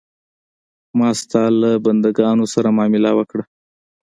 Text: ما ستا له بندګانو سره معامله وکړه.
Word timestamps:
ما 0.97 1.09
ستا 1.21 1.43
له 1.61 1.71
بندګانو 1.85 2.45
سره 2.53 2.69
معامله 2.77 3.11
وکړه. 3.15 3.43